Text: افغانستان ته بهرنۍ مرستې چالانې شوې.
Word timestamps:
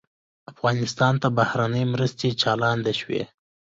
افغانستان 0.51 1.13
ته 1.21 1.27
بهرنۍ 1.37 1.83
مرستې 1.93 2.27
چالانې 2.41 2.93
شوې. 2.99 3.21